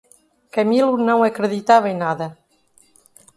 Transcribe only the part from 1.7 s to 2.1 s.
em